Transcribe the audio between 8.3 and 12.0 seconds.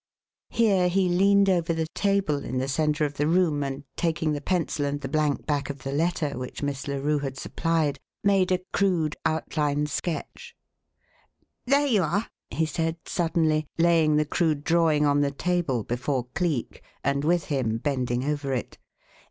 a crude outline sketch thus: